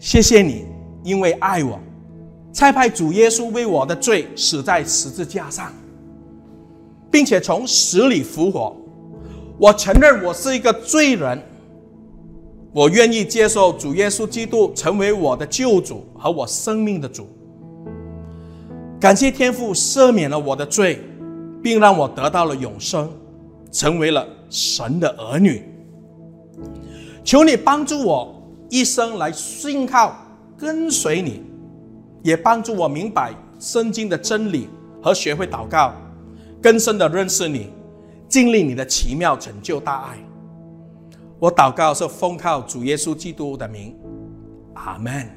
[0.00, 0.64] 谢谢你，
[1.04, 1.78] 因为爱我。
[2.52, 5.72] 差派主耶稣为我的罪死在十字架上，
[7.12, 8.76] 并且从死里复活。
[9.56, 11.40] 我承认我是一个罪人，
[12.72, 17.28] 我愿意接受主耶稣基督成为我的救主和我生命的主。
[18.98, 21.00] 感谢天父赦免了我的罪，
[21.62, 23.08] 并让我得到了永生，
[23.70, 25.62] 成为了神的儿女。
[27.28, 30.16] 求你帮助我一生来信靠
[30.56, 31.42] 跟随你。
[32.22, 34.66] 也帮助我明白圣经的真理
[35.02, 35.92] 和学会祷告，
[36.62, 37.70] 更深的认识你，
[38.28, 40.18] 经历你的奇妙成就大爱。
[41.38, 43.94] 我祷告是奉靠主耶稣基督的名，
[44.72, 45.30] 阿门。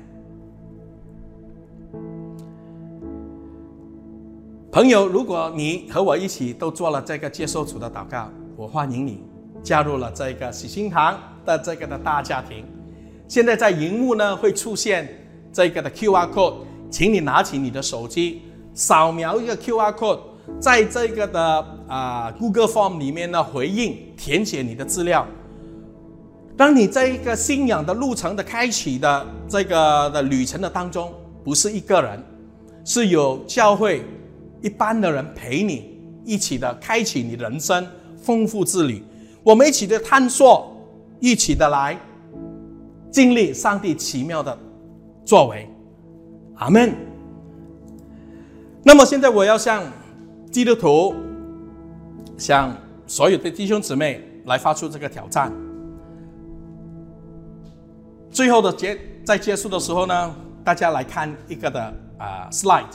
[4.71, 9.25] 朋友，如果你和我一起都做了这个接受主的祷告，我欢迎你
[9.61, 12.65] 加入了这个喜心堂的这个的大家庭。
[13.27, 15.07] 现在在荧幕呢会出现
[15.51, 16.55] 这个的 Q R code。
[16.89, 18.41] 请你拿起你的手机，
[18.73, 20.19] 扫描一个 QR code，
[20.59, 25.25] 在这个的啊 Google Form 里面呢回应填写你的资料。
[26.57, 31.13] 当你在一个信仰的路程的开启的这个的旅程的当中，
[31.45, 32.21] 不是一个人，
[32.83, 34.03] 是有教会
[34.61, 39.01] 一般的人陪你一起的开启你人生丰富之旅。
[39.43, 40.70] 我们一起的探索，
[41.21, 41.97] 一起的来
[43.09, 44.57] 经历上帝奇妙的
[45.23, 45.69] 作为。
[46.55, 46.93] 阿门。
[48.83, 49.83] 那么现在我要向
[50.51, 51.15] 基督徒、
[52.37, 52.75] 向
[53.07, 55.51] 所有的弟兄姊妹来发出这个挑战。
[58.29, 61.81] 最后的结在结束的时候呢，大家来看一个的
[62.17, 62.85] 啊 slide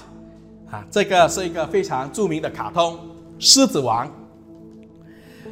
[0.71, 2.95] 啊，这个是一个非常著名的卡通
[3.39, 4.07] 《狮子王》。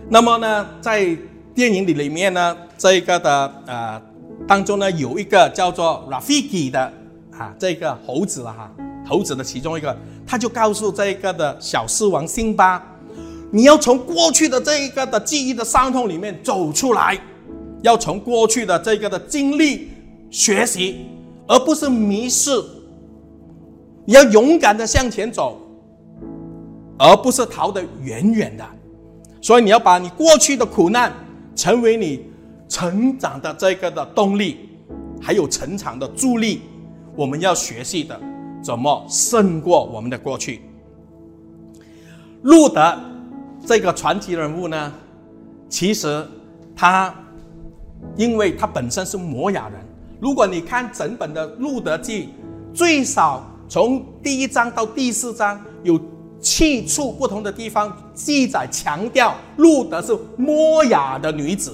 [0.08, 1.16] 那么呢，在
[1.54, 4.02] 电影里里面呢，这个的呃
[4.46, 6.92] 当中呢，有一个叫做 Rafiki 的。
[7.36, 8.70] 啊，这个猴子了哈，
[9.04, 12.80] 猴子的其中一个，他就告诉这个的小狮王辛巴，
[13.50, 17.18] 你要从过去的这一个的记忆的伤痛里面走出来，
[17.82, 19.90] 要从过去的这个的经历
[20.30, 21.06] 学习，
[21.48, 22.50] 而不是迷失。
[24.04, 25.60] 你要勇敢的向前走，
[26.96, 28.64] 而不是逃得远远的。
[29.40, 31.12] 所以你要把你过去的苦难
[31.54, 32.26] 成为你
[32.68, 34.68] 成长的这个的动力，
[35.20, 36.62] 还有成长的助力。
[37.16, 38.20] 我们要学习的，
[38.62, 40.60] 怎么胜过我们的过去？
[42.42, 42.98] 路德
[43.64, 44.92] 这个传奇人物呢？
[45.68, 46.26] 其实
[46.76, 47.14] 他
[48.16, 49.80] 因为他本身是摩亚人。
[50.20, 52.28] 如果你看整本的路德记，
[52.72, 55.98] 最少从第一章到第四章有
[56.44, 61.72] 去处不同的地方记载强调路德是摩亚的女子。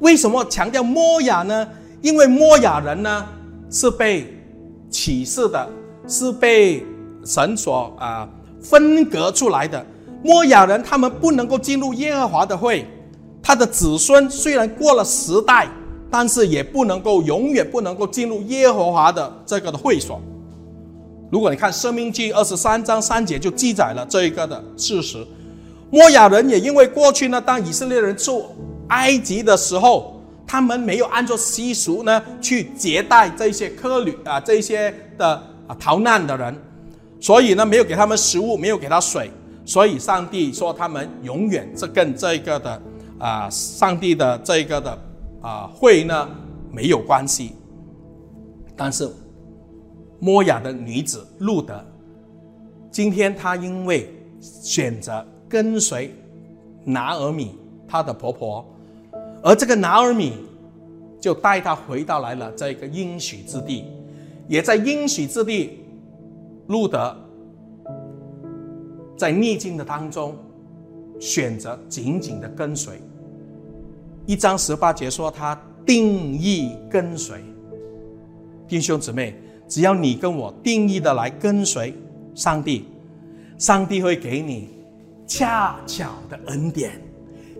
[0.00, 1.66] 为什么强调摩亚呢？
[2.02, 3.24] 因为摩亚人呢
[3.70, 4.26] 是被
[4.90, 5.66] 启示的，
[6.06, 6.84] 是被
[7.24, 8.28] 神所啊
[8.60, 9.86] 分隔出来的。
[10.24, 12.84] 摩亚人他们不能够进入耶和华的会，
[13.40, 15.68] 他的子孙虽然过了时代。
[16.10, 20.18] 但是也不能够永远不能够进入耶和华的这个的会所。
[21.30, 25.26] 如果你看《生命记》二十三章三节，就记载了这一个的事实。
[25.90, 28.44] 摩亚人也因为过去呢，当以色列人出
[28.88, 35.26] 埃及的时候，他们没有按照习俗呢去接待这些客旅啊，这些的
[35.66, 36.54] 啊逃难的人，
[37.20, 39.30] 所以呢没有给他们食物，没有给他水，
[39.64, 42.82] 所以上帝说他们永远这跟这个的
[43.18, 44.98] 啊，上帝的这个的。
[45.40, 46.28] 啊，会呢
[46.72, 47.52] 没有关系，
[48.76, 49.08] 但是
[50.20, 51.84] 摩雅的女子路德，
[52.90, 56.14] 今天她因为选择跟随
[56.84, 57.56] 拿尔米
[57.86, 58.66] 她的婆婆，
[59.42, 60.32] 而这个拿尔米
[61.20, 63.84] 就带她回到来了这个应许之地，
[64.48, 65.80] 也在应许之地，
[66.66, 67.16] 路德
[69.16, 70.36] 在逆境的当中
[71.20, 73.00] 选择紧紧的跟随。
[74.26, 77.42] 一章十八节说，他定义跟随。
[78.68, 79.34] 弟兄姊妹，
[79.68, 81.94] 只要你跟我定义的来跟随
[82.34, 82.88] 上帝，
[83.58, 84.70] 上帝会给你
[85.26, 87.00] 恰巧的恩典，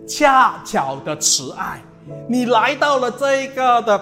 [0.06, 1.82] 恰巧的慈爱。
[2.26, 4.00] 你来到了这个的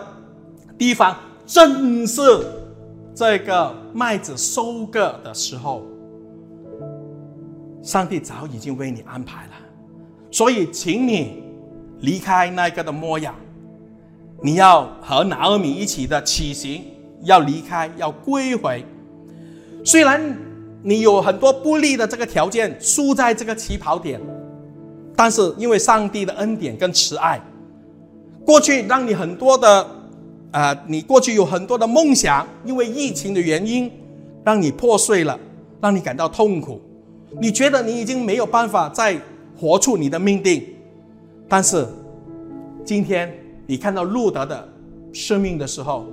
[0.79, 2.23] 地方，正是
[3.15, 5.83] 这个麦子收割的时候，
[7.83, 9.53] 上帝早已经为你安排了，
[10.31, 11.45] 所以，请你。
[12.01, 13.35] 离开那个的模样，
[14.43, 16.85] 你要和拿阿米一起的起行，
[17.23, 18.85] 要离开，要归回。
[19.85, 20.37] 虽然
[20.83, 24.21] 你有很多不利的这个条件，输在这个起跑点，
[25.15, 27.41] 但是因为上帝的恩典跟慈爱，
[28.45, 29.87] 过去让你很多的，
[30.51, 33.91] 啊，你过去有很多的梦想，因为疫情的原因，
[34.45, 35.39] 让你破碎了，
[35.81, 36.81] 让你感到痛苦，
[37.41, 39.21] 你觉得你已经没有办法再
[39.59, 40.65] 活出你的命定。
[41.49, 41.87] 但是，
[42.85, 43.33] 今天
[43.67, 44.69] 你看到路德的
[45.13, 46.07] 生命的时候，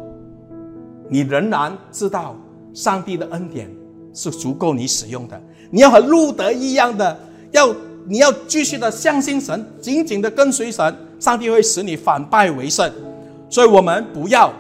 [1.14, 2.36] 你仍然知道
[2.74, 3.70] 上帝的恩典
[4.16, 5.40] 是足够你使用的。
[5.70, 7.16] 你要和路德一样的，
[7.52, 7.72] 要
[8.08, 12.92] 你要继续的相信神，紧紧的跟随神，上帝会使你反败为胜。
[13.48, 14.52] 所以，我们不要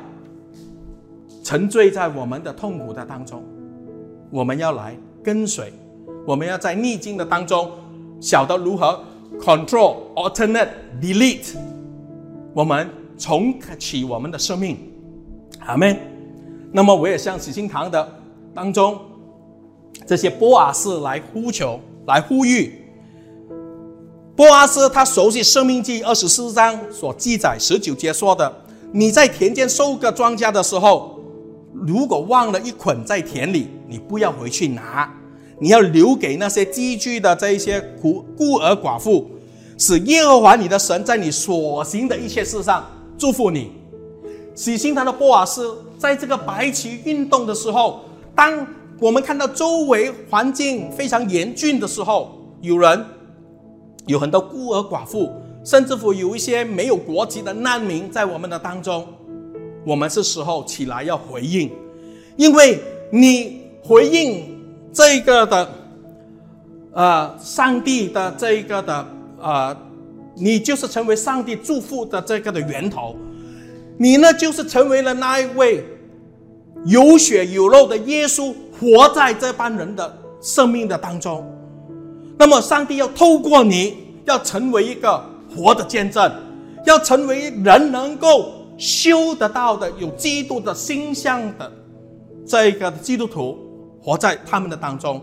[1.43, 3.43] 沉醉在我们的痛苦的当中，
[4.30, 5.74] 我们要来跟随，
[6.24, 7.72] 我们要在逆境的当中
[8.22, 9.04] 晓得如何。
[9.41, 10.70] Control, alternate,
[11.01, 11.56] delete，
[12.54, 12.88] 我们
[13.18, 14.78] 重启我们的生命，
[15.66, 16.12] 阿门。
[16.74, 18.19] 那么我也向喜心堂的
[18.53, 18.99] 当中
[20.07, 22.84] 这些波阿斯来呼求，来呼吁。
[24.36, 28.51] 波阿斯他熟悉《生命记》二十四章所记载十九节说的
[28.91, 31.19] ：“你在田间收割庄稼的时候，
[31.71, 35.09] 如果忘了一捆在田里，你不要回去拿。”
[35.59, 39.30] 你要留给那些积聚的这一些孤孤儿寡妇，
[39.78, 42.84] 使耶和华你的神在你所行的一切事上
[43.17, 43.71] 祝福你。
[44.55, 48.01] 喜心堂的波瓦斯在这个白旗运动的时候，
[48.36, 48.68] 当
[48.99, 53.06] 我们看到周围环境非常严峻的时候，有人
[54.08, 55.32] 有很多孤儿寡妇，
[55.64, 59.08] 甚至乎有一些没有国籍的难民在我们的当中，
[59.86, 61.72] 我们是时候起来要回应，
[62.36, 62.78] 因为
[63.10, 64.51] 你回应。
[64.91, 65.70] 这个的，
[66.91, 69.08] 呃，上帝的这一个的，
[69.41, 69.76] 呃，
[70.36, 73.16] 你就是成为上帝祝福的这个的源头，
[73.97, 75.84] 你呢就是成为了那一位
[76.86, 81.45] 有血有肉的耶稣，活在这帮人的生命的当中。
[82.38, 85.23] 那么，上帝要透过你，要成为一个
[85.55, 86.31] 活的见证，
[86.86, 91.71] 要成为人能够修得到的有基督的心象的
[92.45, 93.57] 这个基督徒。
[94.05, 95.21] 活在他们的当中。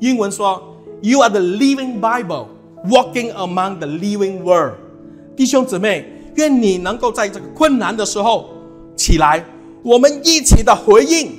[0.00, 0.62] 英文说
[1.00, 2.48] ：“You are the living Bible,
[2.84, 4.74] walking among the living world。”
[5.34, 6.04] 弟兄姊妹，
[6.34, 8.50] 愿你能够在这个困难的时候
[8.94, 9.42] 起来，
[9.82, 11.32] 我们一起的回应。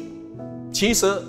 [0.72, 1.22] 其实，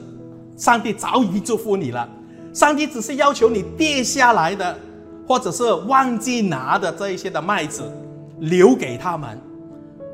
[0.56, 2.08] 上帝早已祝福你了。
[2.52, 4.78] 上帝只是要求你跌下来的，
[5.26, 7.82] 或者是忘记拿的这一些的麦子，
[8.38, 9.38] 留给他们。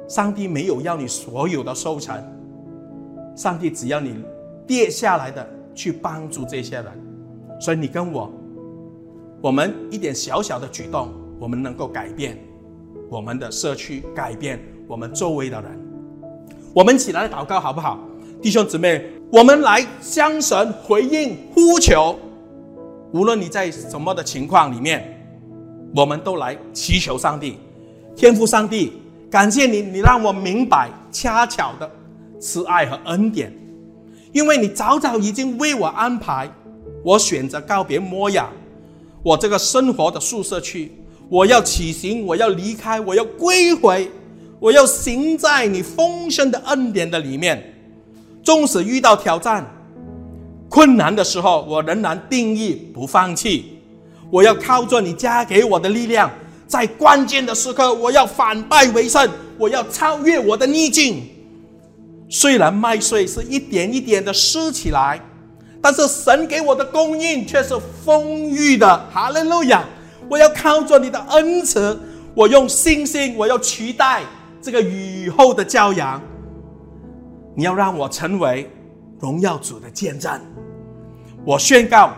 [0.09, 2.16] 上帝没有要你所有的收成，
[3.34, 4.16] 上帝只要你。
[4.66, 6.86] 跌下来的去帮助这些人，
[7.61, 8.28] 所以你跟我，
[9.40, 12.36] 我们一点小小的举动，我们能够改变
[13.09, 15.86] 我们的社区，改变我们周围的人。
[16.76, 17.98] 我们起来祷告好不好，
[18.42, 19.02] 弟兄姊妹？
[19.32, 22.14] 我们来向神回应呼求。
[23.14, 25.26] 无论你在什么的情况里面，
[25.94, 27.56] 我们都来祈求上帝，
[28.14, 28.92] 天父上帝，
[29.30, 31.90] 感谢你，你让我明白恰巧的
[32.38, 33.50] 慈爱和恩典，
[34.34, 36.46] 因为你早早已经为我安排，
[37.02, 38.50] 我选择告别摩亚，
[39.22, 40.92] 我这个生活的宿舍区，
[41.30, 44.10] 我要起行，我要离开，我要归回，
[44.59, 47.74] 我要行在你丰盛的恩典的里面，
[48.42, 49.64] 纵使遇到挑战。
[50.68, 53.78] 困难的时候，我仍然定义不放弃。
[54.30, 56.30] 我要靠着你加给我的力量，
[56.66, 59.28] 在关键的时刻，我要反败为胜。
[59.59, 61.22] 我要超越我的逆境。
[62.28, 65.20] 虽然麦穗是一点一点的湿起来，
[65.80, 69.09] 但是神给我的供应却是丰裕的。
[69.12, 69.84] 哈利路亚！
[70.28, 71.96] 我要靠着你的恩慈，
[72.34, 74.22] 我用信心，我要取代
[74.66, 76.20] 这个雨后的骄阳。
[77.54, 78.68] 你要让我成为
[79.20, 80.40] 荣耀主的见证。
[81.44, 82.10] 我宣告，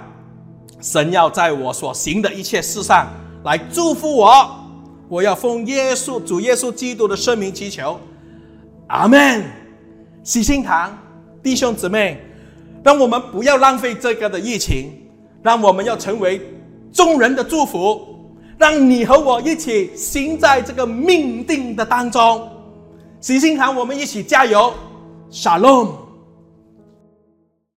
[0.81, 3.07] 神要在我所行的一切事上
[3.45, 4.49] 来祝福我。
[5.11, 8.01] 我要奉耶稣主耶稣基督的圣名祈求，
[8.87, 9.45] 阿门。
[10.23, 10.97] 喜心堂
[11.43, 12.19] 弟兄姊妹，
[12.83, 15.07] 让我们不要浪费这个的疫情，
[15.43, 16.41] 让我们要成为
[16.91, 18.18] 众人的祝福，
[18.59, 22.51] 让你和我一起行在这个命定的当中。
[23.21, 24.75] 喜心堂，我们一起加油
[25.31, 26.08] ，，shalom。